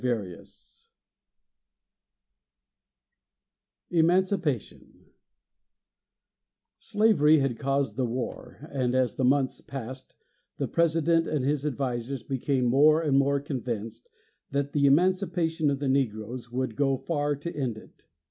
CHAPTER 0.03 0.41
VII 0.41 0.51
EMANCIPATION 3.99 5.05
Slavery 6.79 7.37
had 7.37 7.59
caused 7.59 7.97
the 7.97 8.05
war, 8.07 8.67
and 8.71 8.95
as 8.95 9.15
the 9.15 9.23
months 9.23 9.61
passed, 9.61 10.15
the 10.57 10.67
President 10.67 11.27
and 11.27 11.45
his 11.45 11.67
advisers 11.67 12.23
became 12.23 12.65
more 12.65 12.99
and 12.99 13.15
more 13.15 13.39
convinced 13.39 14.09
that 14.49 14.71
the 14.71 14.87
emancipation 14.87 15.69
of 15.69 15.77
the 15.77 15.87
negroes 15.87 16.49
would 16.51 16.75
go 16.75 16.97
far 16.97 17.35
to 17.35 17.55
end 17.55 17.77
it. 17.77 18.07